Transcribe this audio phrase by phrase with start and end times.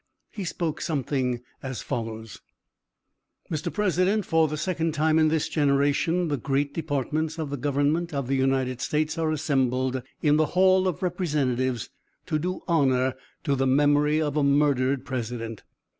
[0.31, 2.41] He spoke something as follows:
[3.51, 3.71] "Mr.
[3.71, 8.27] President: For the second time in this generation the great departments of the government of
[8.27, 11.91] the United States are assembled in the Hall of Representatives
[12.25, 15.61] to do honor to the memory of a murdered president.